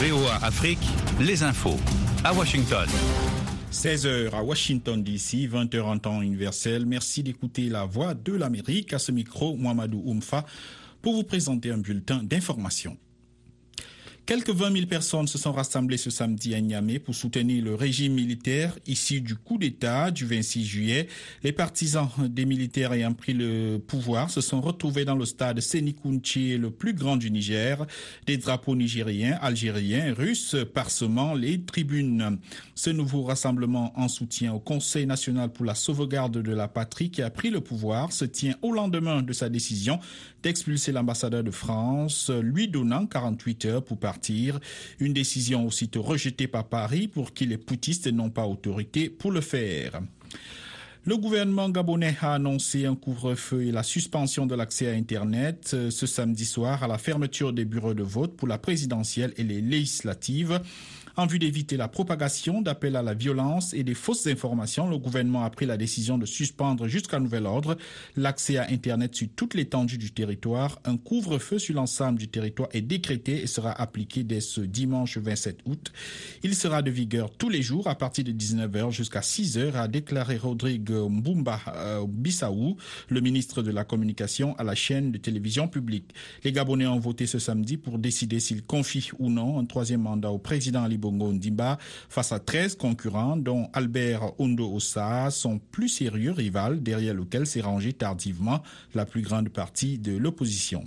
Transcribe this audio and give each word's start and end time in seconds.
VOA 0.00 0.36
Afrique, 0.44 0.78
les 1.18 1.42
infos. 1.42 1.74
À 2.22 2.32
Washington. 2.32 2.88
16h 3.72 4.30
à 4.32 4.44
Washington 4.44 5.02
DC, 5.02 5.50
20h 5.50 5.80
en 5.82 5.98
temps 5.98 6.22
universel. 6.22 6.86
Merci 6.86 7.24
d'écouter 7.24 7.68
la 7.68 7.84
voix 7.84 8.14
de 8.14 8.32
l'Amérique. 8.32 8.92
À 8.92 9.00
ce 9.00 9.10
micro, 9.10 9.56
Mohamedou 9.56 10.00
Oumfa, 10.06 10.44
pour 11.02 11.14
vous 11.14 11.24
présenter 11.24 11.72
un 11.72 11.78
bulletin 11.78 12.22
d'information. 12.22 12.96
Quelques 14.28 14.50
20 14.50 14.72
000 14.74 14.86
personnes 14.88 15.26
se 15.26 15.38
sont 15.38 15.52
rassemblées 15.52 15.96
ce 15.96 16.10
samedi 16.10 16.54
à 16.54 16.60
Niamey 16.60 16.98
pour 16.98 17.14
soutenir 17.14 17.64
le 17.64 17.74
régime 17.74 18.12
militaire 18.12 18.78
issu 18.86 19.22
du 19.22 19.36
coup 19.36 19.56
d'État 19.56 20.10
du 20.10 20.26
26 20.26 20.66
juillet. 20.66 21.08
Les 21.42 21.52
partisans 21.52 22.10
des 22.18 22.44
militaires 22.44 22.92
ayant 22.92 23.14
pris 23.14 23.32
le 23.32 23.78
pouvoir 23.78 24.28
se 24.28 24.42
sont 24.42 24.60
retrouvés 24.60 25.06
dans 25.06 25.14
le 25.14 25.24
stade 25.24 25.60
Sénikounchi, 25.60 26.58
le 26.58 26.70
plus 26.70 26.92
grand 26.92 27.16
du 27.16 27.30
Niger. 27.30 27.86
Des 28.26 28.36
drapeaux 28.36 28.76
nigériens, 28.76 29.38
algériens, 29.40 30.12
russes 30.12 30.56
parsemant 30.74 31.32
les 31.32 31.62
tribunes. 31.62 32.38
Ce 32.74 32.90
nouveau 32.90 33.22
rassemblement 33.22 33.98
en 33.98 34.08
soutien 34.08 34.52
au 34.52 34.60
Conseil 34.60 35.06
national 35.06 35.50
pour 35.54 35.64
la 35.64 35.74
sauvegarde 35.74 36.42
de 36.42 36.52
la 36.52 36.68
patrie 36.68 37.10
qui 37.10 37.22
a 37.22 37.30
pris 37.30 37.48
le 37.48 37.62
pouvoir 37.62 38.12
se 38.12 38.26
tient 38.26 38.56
au 38.60 38.72
lendemain 38.72 39.22
de 39.22 39.32
sa 39.32 39.48
décision 39.48 39.98
d'expulser 40.42 40.92
l'ambassadeur 40.92 41.42
de 41.42 41.50
France, 41.50 42.30
lui 42.42 42.68
donnant 42.68 43.06
48 43.06 43.64
heures 43.64 43.82
pour 43.82 43.98
partir 43.98 44.17
une 45.00 45.12
décision 45.12 45.66
aussitôt 45.66 46.02
rejetée 46.02 46.48
par 46.48 46.64
Paris 46.64 47.08
pour 47.08 47.32
qui 47.32 47.46
les 47.46 47.58
poutistes 47.58 48.06
n'ont 48.08 48.30
pas 48.30 48.46
autorité 48.46 49.08
pour 49.08 49.30
le 49.30 49.40
faire. 49.40 50.00
Le 51.04 51.16
gouvernement 51.16 51.70
gabonais 51.70 52.16
a 52.20 52.34
annoncé 52.34 52.84
un 52.84 52.94
couvre-feu 52.94 53.62
et 53.62 53.72
la 53.72 53.82
suspension 53.82 54.44
de 54.46 54.54
l'accès 54.54 54.88
à 54.88 54.92
Internet 54.92 55.74
ce 55.90 56.06
samedi 56.06 56.44
soir 56.44 56.82
à 56.82 56.86
la 56.86 56.98
fermeture 56.98 57.52
des 57.52 57.64
bureaux 57.64 57.94
de 57.94 58.02
vote 58.02 58.36
pour 58.36 58.46
la 58.46 58.58
présidentielle 58.58 59.32
et 59.38 59.42
les 59.42 59.62
législatives. 59.62 60.60
En 61.18 61.26
vue 61.26 61.40
d'éviter 61.40 61.76
la 61.76 61.88
propagation 61.88 62.62
d'appels 62.62 62.94
à 62.94 63.02
la 63.02 63.12
violence 63.12 63.74
et 63.74 63.82
des 63.82 63.94
fausses 63.94 64.28
informations, 64.28 64.88
le 64.88 64.98
gouvernement 64.98 65.42
a 65.42 65.50
pris 65.50 65.66
la 65.66 65.76
décision 65.76 66.16
de 66.16 66.24
suspendre 66.24 66.86
jusqu'à 66.86 67.18
nouvel 67.18 67.44
ordre 67.44 67.76
l'accès 68.14 68.56
à 68.56 68.70
Internet 68.70 69.16
sur 69.16 69.26
toute 69.34 69.54
l'étendue 69.54 69.98
du 69.98 70.12
territoire. 70.12 70.78
Un 70.84 70.96
couvre-feu 70.96 71.58
sur 71.58 71.74
l'ensemble 71.74 72.20
du 72.20 72.28
territoire 72.28 72.68
est 72.72 72.82
décrété 72.82 73.42
et 73.42 73.48
sera 73.48 73.72
appliqué 73.72 74.22
dès 74.22 74.38
ce 74.38 74.60
dimanche 74.60 75.18
27 75.18 75.58
août. 75.66 75.92
Il 76.44 76.54
sera 76.54 76.82
de 76.82 76.90
vigueur 76.92 77.32
tous 77.36 77.48
les 77.48 77.62
jours 77.62 77.88
à 77.88 77.96
partir 77.96 78.22
de 78.22 78.30
19h 78.30 78.92
jusqu'à 78.92 79.18
6h, 79.18 79.74
a 79.74 79.88
déclaré 79.88 80.36
Rodrigue 80.36 80.92
Mbumba 80.92 81.58
euh, 81.66 82.06
Bissaou, 82.06 82.76
le 83.08 83.20
ministre 83.20 83.62
de 83.62 83.72
la 83.72 83.82
Communication 83.82 84.54
à 84.56 84.62
la 84.62 84.76
chaîne 84.76 85.10
de 85.10 85.18
télévision 85.18 85.66
publique. 85.66 86.14
Les 86.44 86.52
Gabonais 86.52 86.86
ont 86.86 87.00
voté 87.00 87.26
ce 87.26 87.40
samedi 87.40 87.76
pour 87.76 87.98
décider 87.98 88.38
s'ils 88.38 88.62
confient 88.62 89.10
ou 89.18 89.30
non 89.30 89.58
un 89.58 89.64
troisième 89.64 90.02
mandat 90.02 90.30
au 90.30 90.38
président 90.38 90.84
Ali 90.84 90.96
Face 92.08 92.32
à 92.32 92.38
13 92.38 92.76
concurrents 92.76 93.36
dont 93.36 93.68
Albert 93.72 94.32
Ondo 94.38 94.74
Ossa, 94.74 95.30
son 95.30 95.58
plus 95.58 95.88
sérieux 95.88 96.32
rival 96.32 96.82
derrière 96.82 97.14
lequel 97.14 97.46
s'est 97.46 97.60
rangé 97.60 97.92
tardivement 97.92 98.62
la 98.94 99.04
plus 99.04 99.22
grande 99.22 99.48
partie 99.48 99.98
de 99.98 100.16
l'opposition. 100.16 100.84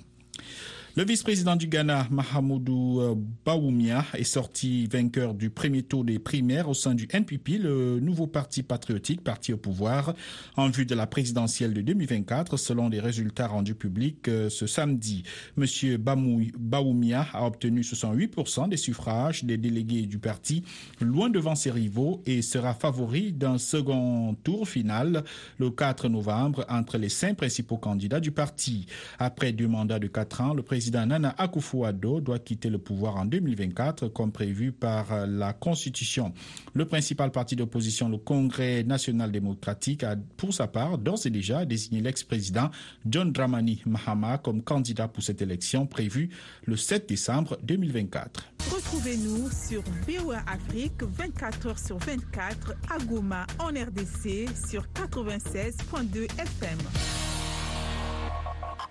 Le 0.97 1.05
vice-président 1.05 1.55
du 1.55 1.67
Ghana, 1.67 2.07
Mahamoudou 2.11 2.99
euh, 2.99 3.15
Baoumia, 3.45 4.03
est 4.13 4.25
sorti 4.25 4.87
vainqueur 4.87 5.33
du 5.33 5.49
premier 5.49 5.83
tour 5.83 6.03
des 6.03 6.19
primaires 6.19 6.67
au 6.67 6.73
sein 6.73 6.93
du 6.93 7.07
NPP, 7.09 7.61
le 7.61 8.01
nouveau 8.01 8.27
parti 8.27 8.61
patriotique, 8.61 9.23
parti 9.23 9.53
au 9.53 9.57
pouvoir, 9.57 10.13
en 10.57 10.67
vue 10.69 10.85
de 10.85 10.93
la 10.93 11.07
présidentielle 11.07 11.73
de 11.73 11.79
2024, 11.79 12.57
selon 12.57 12.89
les 12.89 12.99
résultats 12.99 13.47
rendus 13.47 13.73
publics 13.73 14.27
euh, 14.27 14.49
ce 14.49 14.67
samedi. 14.67 15.23
Monsieur 15.55 15.95
Baoumia 15.95 17.25
a 17.31 17.45
obtenu 17.45 17.83
68% 17.83 18.67
des 18.67 18.75
suffrages 18.75 19.45
des 19.45 19.55
délégués 19.55 20.07
du 20.07 20.19
parti, 20.19 20.61
loin 20.99 21.29
devant 21.29 21.55
ses 21.55 21.71
rivaux, 21.71 22.21
et 22.25 22.41
sera 22.41 22.73
favori 22.73 23.31
d'un 23.31 23.59
second 23.59 24.35
tour 24.43 24.67
final 24.67 25.23
le 25.57 25.69
4 25.69 26.09
novembre 26.09 26.65
entre 26.67 26.97
les 26.97 27.07
cinq 27.07 27.37
principaux 27.37 27.77
candidats 27.77 28.19
du 28.19 28.31
parti. 28.31 28.87
Après 29.19 29.53
deux 29.53 29.69
mandats 29.69 29.97
de 29.97 30.07
quatre 30.07 30.41
ans, 30.41 30.53
le 30.53 30.61
président 30.63 30.80
président 30.81 31.05
Nana 31.05 31.35
Akufo-Addo 31.37 32.21
doit 32.21 32.39
quitter 32.39 32.67
le 32.71 32.79
pouvoir 32.79 33.17
en 33.17 33.25
2024 33.25 34.07
comme 34.07 34.31
prévu 34.31 34.71
par 34.71 35.27
la 35.27 35.53
Constitution. 35.53 36.33
Le 36.73 36.85
principal 36.85 37.29
parti 37.29 37.55
d'opposition, 37.55 38.09
le 38.09 38.17
Congrès 38.17 38.81
national 38.83 39.31
démocratique, 39.31 40.03
a 40.03 40.15
pour 40.37 40.55
sa 40.55 40.65
part 40.65 40.97
d'ores 40.97 41.23
et 41.27 41.29
déjà 41.29 41.65
désigné 41.65 42.01
l'ex-président 42.01 42.71
John 43.05 43.31
Dramani 43.31 43.83
Mahama 43.85 44.39
comme 44.39 44.63
candidat 44.63 45.07
pour 45.07 45.21
cette 45.21 45.43
élection 45.43 45.85
prévue 45.85 46.31
le 46.65 46.75
7 46.75 47.07
décembre 47.07 47.59
2024. 47.61 48.43
Retrouvez-nous 48.73 49.51
sur 49.51 49.83
VOA 50.07 50.39
Afrique 50.47 51.03
24 51.03 51.67
h 51.75 51.85
sur 51.85 51.99
24 51.99 52.73
à 52.89 52.97
Goma 53.05 53.45
en 53.59 53.67
RDC 53.67 54.49
sur 54.67 54.87
96.2 54.95 56.23
FM. 56.39 56.79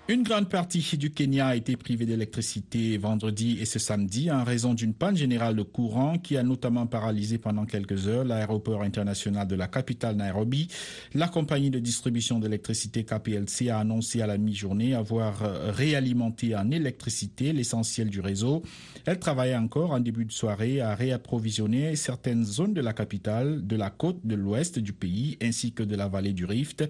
Une 0.07 0.23
grande 0.23 0.49
partie 0.49 0.97
du 0.97 1.11
Kenya 1.11 1.49
a 1.49 1.55
été 1.55 1.77
privée 1.77 2.07
d'électricité 2.07 2.97
vendredi 2.97 3.59
et 3.61 3.65
ce 3.65 3.77
samedi 3.77 4.31
en 4.31 4.43
raison 4.43 4.73
d'une 4.73 4.95
panne 4.95 5.15
générale 5.15 5.55
de 5.55 5.61
courant 5.61 6.17
qui 6.17 6.37
a 6.37 6.43
notamment 6.43 6.87
paralysé 6.87 7.37
pendant 7.37 7.65
quelques 7.65 8.07
heures 8.07 8.25
l'aéroport 8.25 8.81
international 8.81 9.47
de 9.47 9.55
la 9.55 9.67
capitale 9.67 10.15
Nairobi. 10.15 10.67
La 11.13 11.27
compagnie 11.27 11.69
de 11.69 11.77
distribution 11.77 12.39
d'électricité 12.39 13.05
KPLC 13.05 13.69
a 13.69 13.77
annoncé 13.77 14.21
à 14.21 14.27
la 14.27 14.39
mi-journée 14.39 14.95
avoir 14.95 15.43
euh, 15.43 15.71
réalimenté 15.71 16.55
en 16.55 16.71
électricité 16.71 17.53
l'essentiel 17.53 18.09
du 18.09 18.21
réseau. 18.21 18.63
Elle 19.05 19.19
travaillait 19.19 19.55
encore 19.55 19.91
en 19.91 19.99
début 19.99 20.25
de 20.25 20.33
soirée 20.33 20.81
à 20.81 20.95
réapprovisionner 20.95 21.95
certaines 21.95 22.43
zones 22.43 22.73
de 22.73 22.81
la 22.81 22.93
capitale, 22.93 23.65
de 23.65 23.75
la 23.75 23.91
côte 23.91 24.25
de 24.25 24.35
l'ouest 24.35 24.79
du 24.79 24.93
pays 24.93 25.37
ainsi 25.43 25.73
que 25.73 25.83
de 25.83 25.95
la 25.95 26.07
vallée 26.07 26.33
du 26.33 26.45
Rift, 26.45 26.83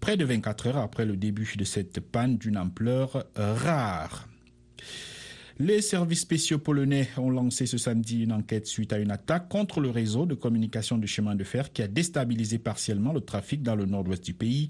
près 0.00 0.18
de 0.18 0.24
24 0.26 0.66
heures 0.66 0.76
après 0.76 1.06
le 1.06 1.16
début 1.16 1.54
de 1.56 1.64
cette 1.64 2.00
panne 2.00 2.36
d'une 2.36 2.57
ampleur 2.58 3.24
rare. 3.36 4.28
Les 5.60 5.80
services 5.80 6.20
spéciaux 6.20 6.60
polonais 6.60 7.08
ont 7.16 7.30
lancé 7.30 7.66
ce 7.66 7.78
samedi 7.78 8.22
une 8.22 8.30
enquête 8.30 8.68
suite 8.68 8.92
à 8.92 8.98
une 9.00 9.10
attaque 9.10 9.48
contre 9.48 9.80
le 9.80 9.90
réseau 9.90 10.24
de 10.24 10.36
communication 10.36 10.98
du 10.98 11.08
chemin 11.08 11.34
de 11.34 11.42
fer 11.42 11.72
qui 11.72 11.82
a 11.82 11.88
déstabilisé 11.88 12.58
partiellement 12.58 13.12
le 13.12 13.20
trafic 13.20 13.64
dans 13.64 13.74
le 13.74 13.84
nord-ouest 13.84 14.24
du 14.24 14.34
pays. 14.34 14.68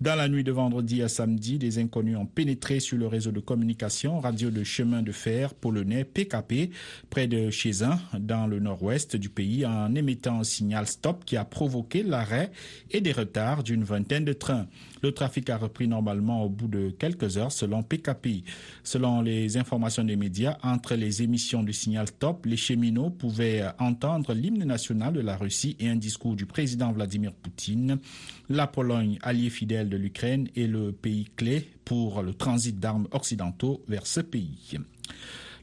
Dans 0.00 0.14
la 0.14 0.30
nuit 0.30 0.42
de 0.42 0.50
vendredi 0.50 1.02
à 1.02 1.08
samedi, 1.08 1.58
des 1.58 1.78
inconnus 1.78 2.16
ont 2.16 2.24
pénétré 2.24 2.80
sur 2.80 2.96
le 2.96 3.06
réseau 3.06 3.32
de 3.32 3.40
communication 3.40 4.18
radio 4.18 4.50
de 4.50 4.64
chemin 4.64 5.02
de 5.02 5.12
fer 5.12 5.52
polonais 5.52 6.04
PKP 6.04 6.70
près 7.10 7.26
de 7.26 7.50
Chezin 7.50 8.00
dans 8.18 8.46
le 8.46 8.60
nord-ouest 8.60 9.16
du 9.16 9.28
pays 9.28 9.66
en 9.66 9.94
émettant 9.94 10.40
un 10.40 10.44
signal 10.44 10.86
stop 10.86 11.26
qui 11.26 11.36
a 11.36 11.44
provoqué 11.44 12.02
l'arrêt 12.02 12.50
et 12.90 13.02
des 13.02 13.12
retards 13.12 13.62
d'une 13.62 13.84
vingtaine 13.84 14.24
de 14.24 14.32
trains. 14.32 14.68
Le 15.02 15.12
trafic 15.12 15.48
a 15.50 15.56
repris 15.56 15.88
normalement 15.88 16.44
au 16.44 16.48
bout 16.48 16.68
de 16.68 16.90
quelques 16.90 17.38
heures 17.38 17.52
selon 17.52 17.82
PKP. 17.82 18.44
Selon 18.84 19.22
les 19.22 19.56
informations 19.56 20.04
des 20.04 20.16
médias, 20.16 20.58
entre 20.62 20.94
les 20.94 21.22
émissions 21.22 21.62
du 21.62 21.72
signal 21.72 22.06
stop, 22.08 22.46
les 22.46 22.56
cheminots 22.56 23.10
pouvaient 23.10 23.64
entendre 23.78 24.34
l'hymne 24.34 24.64
national 24.64 25.12
de 25.14 25.20
la 25.20 25.36
Russie 25.36 25.76
et 25.80 25.88
un 25.88 25.96
discours 25.96 26.36
du 26.36 26.46
président 26.46 26.92
Vladimir 26.92 27.32
Poutine. 27.32 27.98
La 28.48 28.66
Pologne, 28.66 29.18
alliée 29.22 29.50
fidèle 29.50 29.88
de 29.88 29.96
l'Ukraine, 29.96 30.48
est 30.56 30.66
le 30.66 30.92
pays 30.92 31.28
clé 31.36 31.70
pour 31.84 32.22
le 32.22 32.34
transit 32.34 32.78
d'armes 32.78 33.08
occidentaux 33.12 33.82
vers 33.88 34.06
ce 34.06 34.20
pays. 34.20 34.78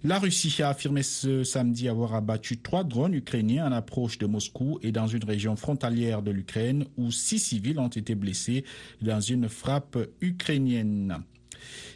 La 0.03 0.19
Russie 0.19 0.61
a 0.61 0.69
affirmé 0.69 1.01
ce 1.01 1.43
samedi 1.43 1.89
avoir 1.89 2.13
abattu 2.13 2.59
trois 2.59 2.83
drones 2.83 3.15
ukrainiens 3.15 3.67
en 3.67 3.71
approche 3.71 4.19
de 4.19 4.27
Moscou 4.27 4.77
et 4.83 4.91
dans 4.91 5.07
une 5.07 5.23
région 5.23 5.55
frontalière 5.55 6.21
de 6.21 6.29
l'Ukraine 6.29 6.85
où 6.97 7.11
six 7.11 7.39
civils 7.39 7.79
ont 7.79 7.87
été 7.87 8.13
blessés 8.13 8.63
dans 9.01 9.21
une 9.21 9.49
frappe 9.49 9.97
ukrainienne. 10.21 11.23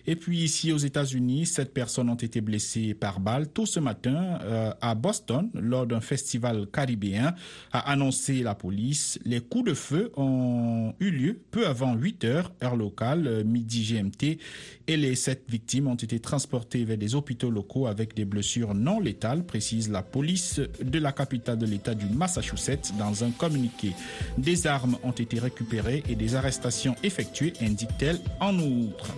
Et 0.07 0.15
puis 0.15 0.39
ici 0.39 0.71
aux 0.71 0.77
États-Unis, 0.77 1.45
sept 1.45 1.73
personnes 1.73 2.09
ont 2.09 2.15
été 2.15 2.41
blessées 2.41 2.93
par 2.93 3.19
balle 3.19 3.49
tout 3.49 3.65
ce 3.65 3.79
matin 3.79 4.39
euh, 4.41 4.73
à 4.81 4.95
Boston 4.95 5.49
lors 5.53 5.85
d'un 5.85 6.01
festival 6.01 6.67
caribéen, 6.71 7.35
a 7.71 7.91
annoncé 7.91 8.41
la 8.41 8.55
police. 8.55 9.19
Les 9.25 9.41
coups 9.41 9.69
de 9.69 9.73
feu 9.73 10.11
ont 10.17 10.93
eu 10.99 11.11
lieu 11.11 11.39
peu 11.51 11.67
avant 11.67 11.93
8 11.95 12.23
heures, 12.25 12.51
heure 12.63 12.75
locale, 12.75 13.27
euh, 13.27 13.43
midi 13.43 13.83
GMT, 13.83 14.39
et 14.87 14.97
les 14.97 15.15
sept 15.15 15.43
victimes 15.49 15.87
ont 15.87 15.95
été 15.95 16.19
transportées 16.19 16.83
vers 16.83 16.97
des 16.97 17.15
hôpitaux 17.15 17.51
locaux 17.51 17.87
avec 17.87 18.15
des 18.15 18.25
blessures 18.25 18.73
non 18.73 18.99
létales, 18.99 19.45
précise 19.45 19.89
la 19.89 20.01
police 20.01 20.59
de 20.83 20.99
la 20.99 21.11
capitale 21.11 21.57
de 21.57 21.65
l'État 21.65 21.93
du 21.93 22.05
Massachusetts 22.05 22.93
dans 22.97 23.23
un 23.23 23.31
communiqué. 23.31 23.91
Des 24.37 24.67
armes 24.67 24.97
ont 25.03 25.11
été 25.11 25.39
récupérées 25.39 26.03
et 26.09 26.15
des 26.15 26.35
arrestations 26.35 26.95
effectuées, 27.03 27.53
indique-t-elle 27.61 28.19
en 28.39 28.57
outre. 28.59 29.13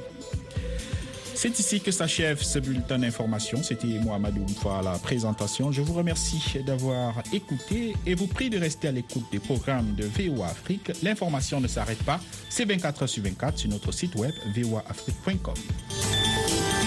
C'est 1.44 1.60
ici 1.60 1.82
que 1.82 1.92
s'achève 1.92 2.42
ce 2.42 2.58
bulletin 2.58 3.00
d'information. 3.00 3.62
C'était 3.64 4.00
Mohamed 4.00 4.38
Oumfa 4.38 4.80
à 4.80 4.82
la 4.82 4.98
présentation. 4.98 5.74
Je 5.74 5.82
vous 5.82 5.92
remercie 5.92 6.42
d'avoir 6.66 7.22
écouté 7.34 7.98
et 8.06 8.16
vous 8.16 8.28
prie 8.28 8.50
de 8.50 8.58
rester 8.58 8.88
à 8.88 8.94
l'écoute 8.94 9.26
des 9.30 9.40
programmes 9.40 9.94
de 9.94 10.06
VOA 10.06 10.48
Afrique. 10.48 10.94
L'information 11.04 11.60
ne 11.60 11.68
s'arrête 11.68 12.02
pas. 12.04 12.22
C'est 12.48 12.64
24 12.64 13.04
h 13.04 13.08
sur 13.08 13.24
24 13.24 13.58
sur 13.58 13.70
notre 13.70 13.92
site 13.92 14.16
web 14.16 14.32
voaafrique.com. 14.56 15.56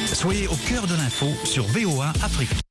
Soyez 0.07 0.49
au 0.49 0.57
cœur 0.67 0.87
de 0.87 0.95
l'info 0.95 1.27
sur 1.45 1.65
VOA 1.65 2.09
Afrique. 2.23 2.66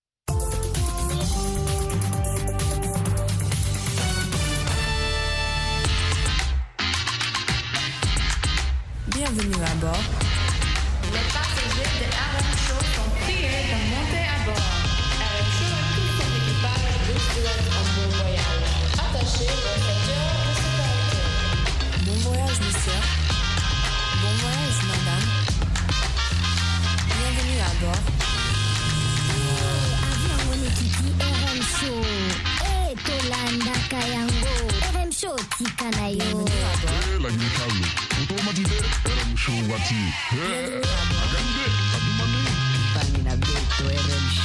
Allah 37.26 37.34
gidi 37.34 37.50
kallo 37.58 37.86
a 38.14 38.26
to 38.26 38.36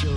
show 0.00 0.16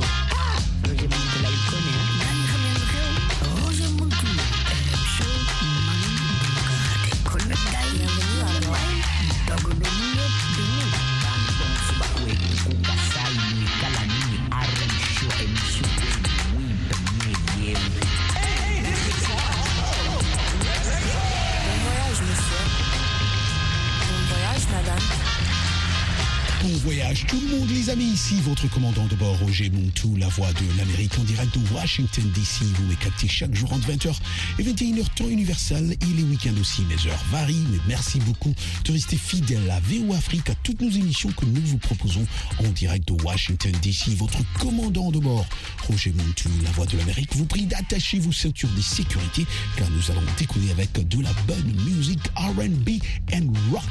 les 27.85 27.89
amis, 27.89 28.05
ici 28.05 28.35
votre 28.43 28.69
commandant 28.69 29.05
de 29.07 29.15
bord 29.15 29.37
Roger 29.39 29.69
Montou, 29.69 30.15
la 30.17 30.27
voix 30.27 30.51
de 30.53 30.77
l'Amérique 30.77 31.17
en 31.19 31.23
direct 31.23 31.57
de 31.57 31.73
Washington 31.73 32.23
DC. 32.33 32.61
Vous 32.61 32.85
me 32.85 32.95
captez 32.95 33.27
chaque 33.27 33.53
jour 33.53 33.71
entre 33.73 33.89
20h 33.89 34.13
et 34.59 34.63
21h 34.63 35.05
temps 35.15 35.27
universel 35.27 35.91
et 35.99 36.13
les 36.15 36.23
week-ends 36.23 36.59
aussi. 36.59 36.83
Mes 36.83 37.09
heures 37.09 37.23
varient, 37.31 37.65
mais 37.71 37.79
merci 37.87 38.19
beaucoup 38.19 38.53
de 38.85 38.91
rester 38.91 39.17
fidèle 39.17 39.69
à 39.71 39.79
VO 39.81 40.13
Afrique, 40.13 40.49
à 40.49 40.55
toutes 40.55 40.81
nos 40.81 40.89
émissions 40.89 41.31
que 41.31 41.45
nous 41.45 41.61
vous 41.61 41.77
proposons 41.77 42.25
en 42.59 42.69
direct 42.69 43.07
de 43.07 43.21
Washington 43.23 43.73
DC. 43.81 44.09
Votre 44.17 44.39
commandant 44.59 45.11
de 45.11 45.19
bord 45.19 45.45
Roger 45.87 46.13
Montou, 46.13 46.49
la 46.63 46.71
voix 46.71 46.85
de 46.85 46.97
l'Amérique, 46.97 47.35
vous 47.35 47.45
prie 47.45 47.65
d'attacher 47.65 48.19
vos 48.19 48.31
ceintures 48.31 48.71
de 48.75 48.81
sécurité 48.81 49.45
car 49.77 49.89
nous 49.89 50.11
allons 50.11 50.23
décoller 50.37 50.71
avec 50.71 51.07
de 51.07 51.21
la 51.21 51.31
bonne 51.47 51.73
musique 51.85 52.27
R&B 52.35 53.01
and 53.33 53.51
rock. 53.71 53.83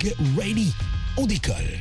Get 0.00 0.14
ready, 0.36 0.72
on 1.16 1.26
décolle. 1.26 1.78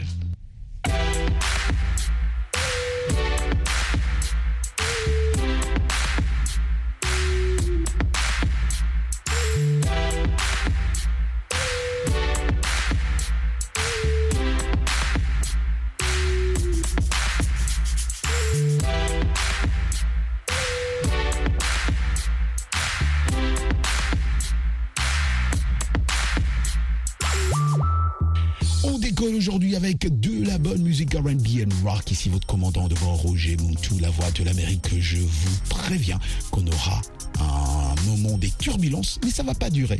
Ici 32.24 32.30
votre 32.30 32.48
commandant 32.48 32.88
de 32.88 32.96
bord 32.96 33.18
Roger 33.18 33.58
Montou, 33.58 34.00
la 34.00 34.10
voix 34.10 34.32
de 34.32 34.46
l'Amérique. 34.46 34.98
Je 34.98 35.18
vous 35.18 35.58
préviens 35.68 36.22
qu'on 36.52 36.66
aura 36.68 37.02
un 37.42 38.02
moment 38.06 38.38
des 38.38 38.50
turbulences, 38.52 39.20
mais 39.26 39.30
ça 39.30 39.44
va 39.44 39.54
pas 39.54 39.70
durer. 39.70 40.00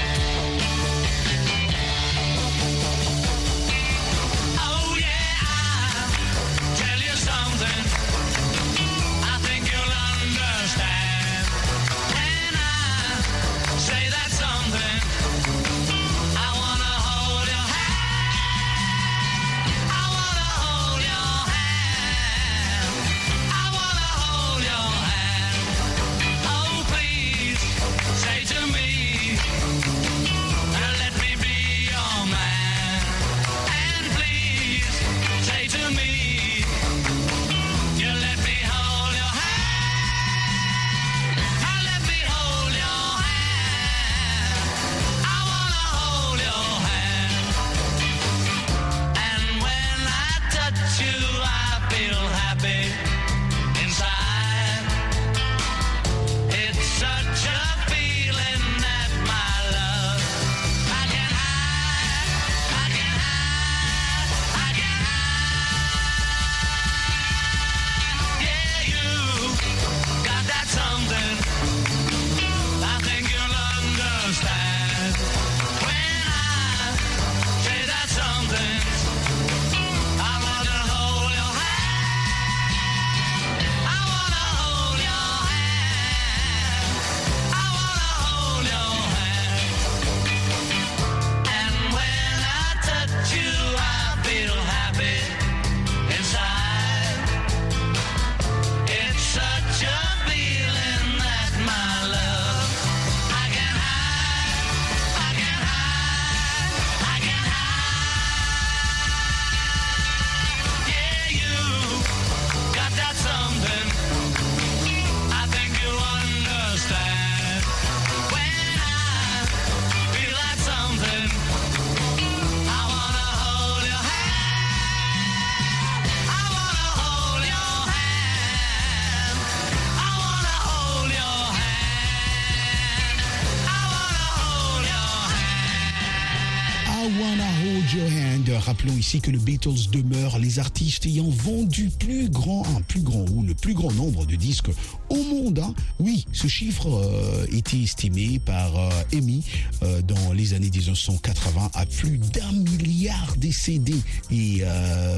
Ici 139.01 139.19
que 139.19 139.31
le 139.31 139.39
Beatles 139.39 139.89
demeure 139.91 140.37
les 140.37 140.59
artistes 140.59 141.07
ayant 141.07 141.27
vendu 141.27 141.89
plus 141.97 142.29
grand, 142.29 142.63
un 142.77 142.81
plus 142.81 143.01
grand 143.01 143.25
ou 143.31 143.41
le 143.41 143.55
plus 143.55 143.73
grand 143.73 143.91
nombre 143.93 144.27
de 144.27 144.35
disques 144.35 144.69
au 145.09 145.15
monde. 145.23 145.57
hein. 145.57 145.73
Oui, 145.99 146.23
ce 146.33 146.45
chiffre 146.47 146.87
euh, 146.87 147.45
était 147.51 147.79
estimé 147.81 148.37
par 148.37 148.77
euh, 148.77 148.89
EMI 149.11 149.43
euh, 149.81 150.03
dans 150.03 150.33
les 150.33 150.53
années 150.53 150.69
1980 150.69 151.71
à 151.73 151.85
plus 151.87 152.19
d'un 152.19 152.51
milliard 152.51 153.35
de 153.37 153.49
CD 153.49 153.93
et 154.29 154.59
euh, 154.61 155.15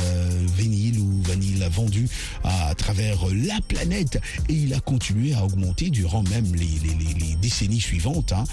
vinyle 0.57 0.99
ou 0.99 1.21
vanille 1.23 1.61
vendus 1.69 2.07
à 2.45 2.73
travers 2.75 3.17
la 3.33 3.59
planète. 3.67 4.17
Et 4.47 4.53
il 4.53 4.73
a 4.73 4.79
continué 4.79 5.33
à 5.33 5.43
augmenter 5.43 5.89
durant 5.89 6.23
même 6.23 6.55
les, 6.55 6.65
les- 6.83 6.95
les- 6.95 7.13
les 7.19 7.35
décennies 7.35 7.81
suivantes, 7.81 8.31
hein, 8.31 8.45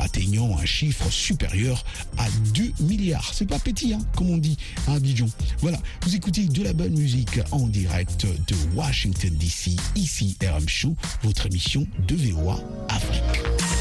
atteignant 0.00 0.58
un 0.58 0.64
chiffre 0.64 1.08
supérieur 1.10 1.84
à 2.18 2.26
2 2.54 2.72
milliards. 2.80 3.30
C'est 3.32 3.46
pas 3.46 3.60
petit, 3.60 3.94
hein, 3.94 4.00
comme 4.16 4.30
on 4.30 4.38
dit 4.38 4.56
à 4.86 4.94
Abidjan. 4.94 5.28
Voilà, 5.60 5.78
vous 6.02 6.14
écoutez 6.14 6.46
de 6.46 6.62
la 6.62 6.72
bonne 6.72 6.96
musique 6.96 7.40
en 7.50 7.66
direct 7.66 8.26
de 8.26 8.56
Washington 8.74 9.30
DC, 9.36 9.78
ici 9.96 10.36
RM 10.42 10.68
Show, 10.68 10.96
votre 11.22 11.46
émission 11.46 11.86
de 12.08 12.14
VOA 12.14 12.58
Afrique. 12.88 13.71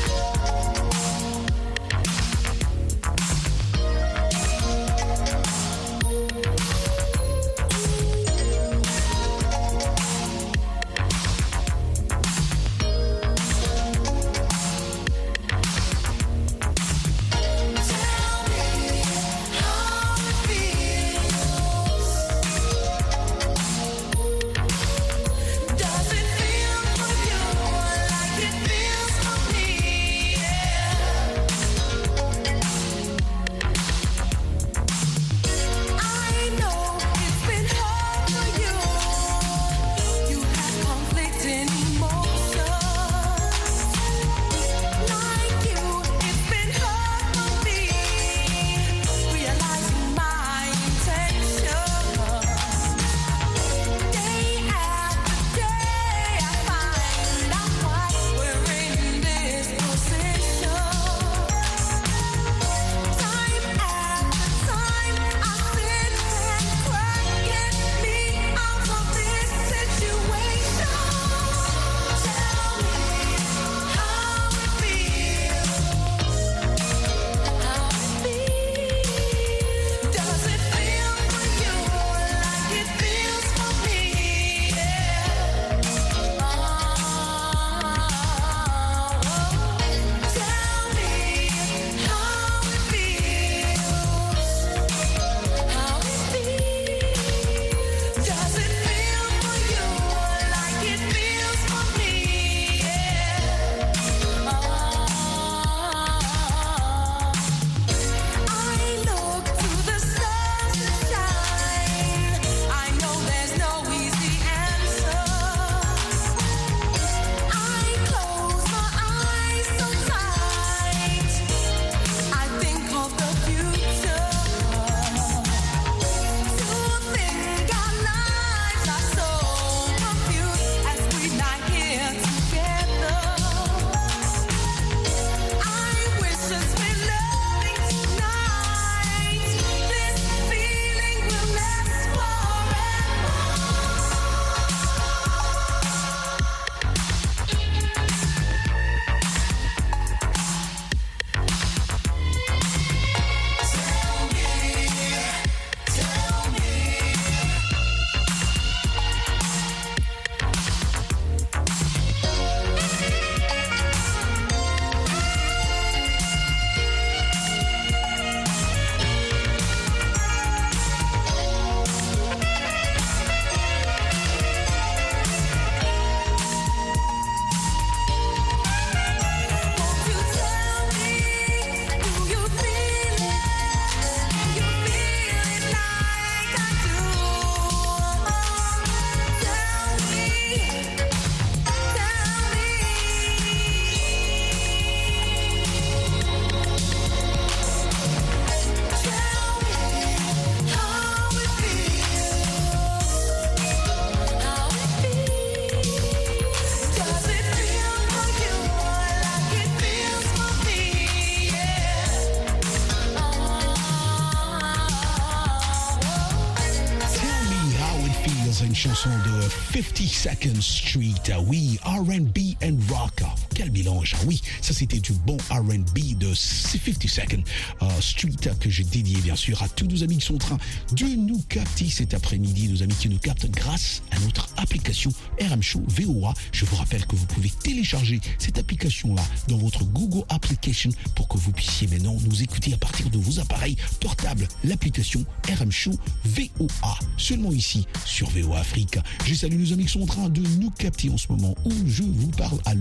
52nd 219.81 220.61
Street. 220.61 221.29
Oui, 221.47 221.79
R&B 221.83 222.55
and 222.61 222.79
rock. 222.91 223.40
Quel 223.53 223.71
mélange. 223.71 224.15
Ah 224.17 224.23
Oui, 224.25 224.41
ça 224.61 224.73
c'était 224.73 224.99
du 224.99 225.13
bon 225.13 225.37
R&B 225.49 226.17
de 226.17 226.33
52nd 226.33 227.43
euh, 227.81 227.87
Street 227.99 228.31
que 228.59 228.69
j'ai 228.69 228.83
dédié 228.83 229.17
bien 229.17 229.35
sûr 229.35 229.61
à 229.61 229.69
tous 229.69 229.85
nos 229.85 230.03
amis 230.03 230.17
qui 230.17 230.25
sont 230.25 230.35
en 230.35 230.39
train 230.39 230.57
de 230.93 231.05
nous 231.05 231.41
capter 231.49 231.89
cet 231.89 232.13
après-midi, 232.13 232.69
nos 232.69 232.83
amis 232.83 232.95
qui 232.95 233.09
nous 233.09 233.17
captent 233.17 233.49
grâce 233.49 234.03
à 234.11 234.19
notre 234.19 234.47
application 234.57 235.11
RM 235.39 235.61
Show 235.61 235.83
VOA. 235.87 236.33
Je 236.51 236.65
vous 236.65 236.75
rappelle 236.75 237.05
que 237.05 237.15
vous 237.15 237.25
pouvez 237.25 237.49
télécharger 237.49 238.21
cette 238.37 238.57
application-là 238.57 239.23
dans 239.47 239.57
votre 239.57 239.83
Google 239.83 240.23
Application 240.29 240.91
pour 241.15 241.27
que 241.27 241.37
vous 241.37 241.51
puissiez 241.51 241.87
maintenant 241.87 242.17
nous 242.25 242.41
écouter 242.41 242.73
à 242.73 242.77
partir 242.77 243.09
de 243.09 243.17
vos 243.17 243.39
appareils 243.39 243.75
portables. 243.99 244.47
L'application 244.63 245.25
RM 245.47 245.71
Show 245.71 245.93
VOA. 246.25 246.99
Seulement 247.17 247.51
ici 247.51 247.85
sur 248.05 248.29
VOA 248.29 248.59
Afrique. 248.59 248.97
Je 249.25 249.33
salue 249.33 249.59
nos 249.59 249.73
amis 249.73 249.85
qui 249.85 249.91
sont 249.91 250.03
en 250.03 250.07
train 250.07 250.29
de 250.29 250.41
nous 250.59 250.71
capter 250.71 251.09
en 251.09 251.17
ce 251.17 251.27
moment 251.29 251.55
où 251.65 251.71
je 251.87 252.03
vous 252.03 252.31
parle 252.31 252.59
à 252.65 252.73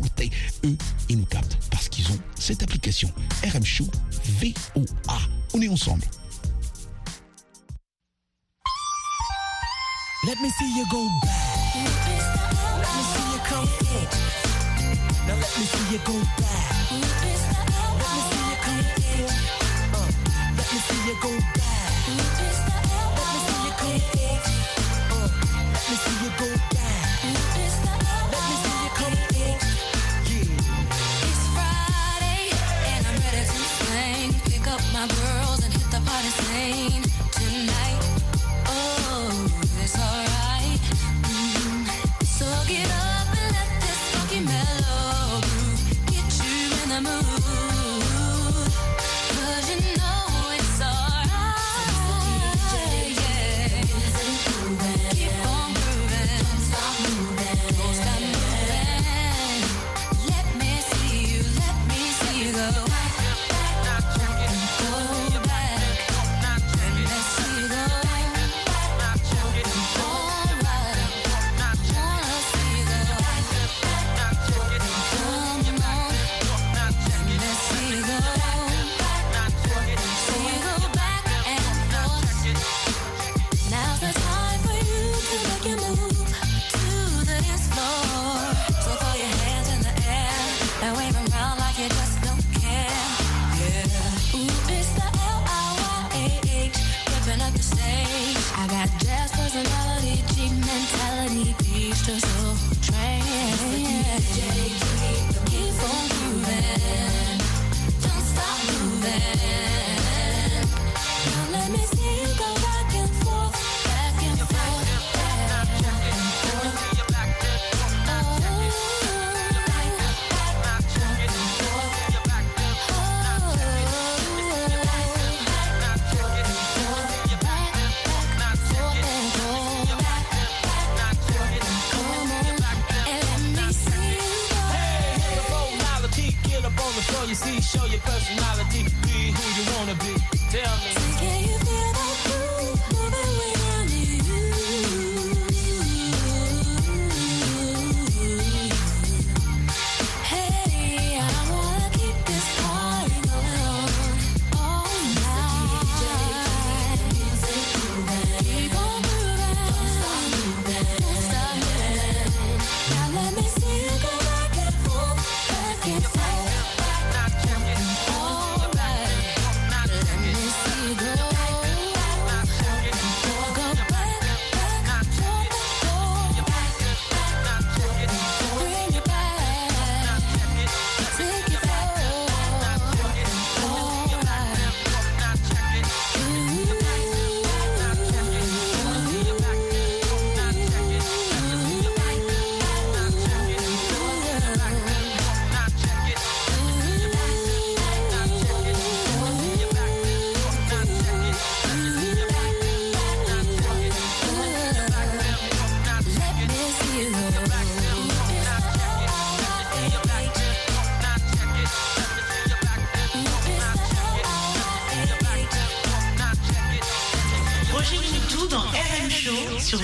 Lunda 0.00 0.24
Norte. 0.24 0.32
Eux, 0.64 0.76
ils 1.08 1.18
nous 1.18 1.26
captent 1.26 1.58
parce 1.70 1.88
qu'ils 1.88 2.10
ont 2.10 2.18
cette 2.34 2.62
application 2.62 3.10
RM 3.44 3.64
Show 3.64 3.86
VOA. 4.40 5.18
On 5.54 5.60
est 5.60 5.68
ensemble. 5.68 6.04
Let 10.26 10.36
me 10.42 10.50
see 10.50 10.76
you 10.76 10.84
go 10.90 11.06
back. 11.22 11.74
Let 11.74 12.88
me 12.94 13.02
see 13.10 13.24
you 13.32 13.38
come 13.48 13.68
in. 13.80 14.06
Now 15.26 15.34
let 15.34 15.58
me 15.58 15.64
see 15.64 15.92
you 15.92 15.98
go 16.04 16.12
back. 16.38 16.79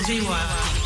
G1. 0.07 0.76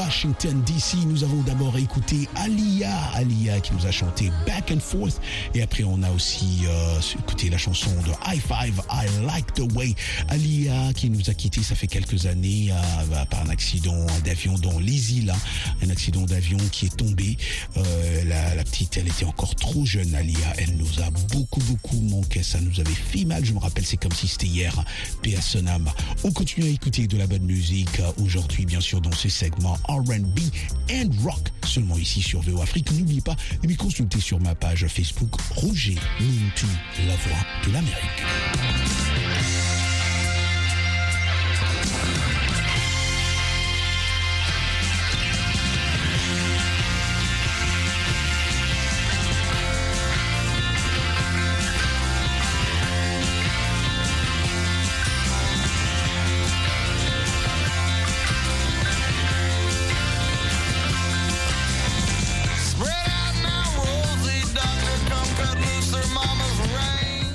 Washington 0.00 0.62
DC. 0.64 1.04
Nous 1.06 1.24
avons 1.24 1.42
d'abord 1.42 1.76
écouté 1.76 2.26
Alia, 2.34 2.90
Alia 3.14 3.60
qui 3.60 3.74
nous 3.74 3.84
a 3.84 3.90
chanté 3.90 4.32
Back 4.46 4.72
and 4.74 4.80
Forth. 4.80 5.20
Et 5.54 5.60
après, 5.60 5.84
on 5.84 6.02
a 6.02 6.10
aussi 6.10 6.60
euh, 6.64 7.00
écouté 7.18 7.50
la 7.50 7.58
chanson 7.58 7.90
de 8.06 8.10
High 8.26 8.40
Five, 8.40 8.80
I 8.90 9.06
Like 9.26 9.52
the 9.52 9.70
Way. 9.74 9.94
Alia 10.28 10.94
qui 10.94 11.10
nous 11.10 11.28
a 11.28 11.34
quittés, 11.34 11.62
ça 11.62 11.74
fait 11.74 11.86
quelques 11.86 12.24
années, 12.24 12.70
euh, 12.72 13.24
par 13.26 13.42
un 13.42 13.50
accident 13.50 14.06
d'avion 14.24 14.54
dans 14.58 14.78
les 14.78 15.18
îles. 15.18 15.30
hein. 15.30 15.38
Un 15.82 15.90
accident 15.90 16.22
d'avion 16.22 16.56
qui 16.72 16.86
est 16.86 16.96
tombé. 16.96 17.36
Euh, 17.76 18.24
la, 18.24 18.54
la 18.54 18.64
petite, 18.64 18.96
elle 18.96 19.08
était 19.08 19.26
encore 19.26 19.54
trop 19.54 19.84
jeune, 19.84 20.14
Alia. 20.14 20.54
Elle 20.56 20.76
nous 20.78 21.02
a 21.02 21.10
beaucoup, 21.34 21.60
beaucoup 21.60 22.00
manqué. 22.00 22.42
Ça 22.42 22.58
nous 22.62 22.80
avait 22.80 22.88
fait 22.90 23.26
mal. 23.26 23.44
Je 23.44 23.52
me 23.52 23.58
rappelle, 23.58 23.84
c'est 23.84 23.98
comme 23.98 24.12
si 24.12 24.28
c'était 24.28 24.46
hier. 24.46 24.82
Paix. 25.22 25.36
On 26.24 26.32
continue 26.32 26.66
à 26.66 26.70
écouter 26.70 27.06
de 27.06 27.18
la 27.18 27.26
bonne 27.26 27.42
musique 27.44 28.00
euh, 28.00 28.10
aujourd'hui, 28.24 28.64
bien 28.64 28.80
sûr, 28.80 29.02
dans 29.02 29.12
ce 29.12 29.28
segment 29.28 29.76
R&B 29.90 30.38
and 30.92 31.10
rock. 31.24 31.40
Seulement 31.64 31.98
ici 31.98 32.22
sur 32.22 32.40
VO 32.42 32.62
Afrique. 32.62 32.92
N'oubliez 32.92 33.20
pas 33.20 33.36
de 33.62 33.68
me 33.68 33.74
consulter 33.74 34.20
sur 34.20 34.40
ma 34.40 34.54
page 34.54 34.86
Facebook 34.86 35.34
Roger 35.56 35.96
Mintou, 36.20 36.66
la 37.06 37.16
voix 37.16 37.46
de 37.66 37.72
l'Amérique. 37.72 38.99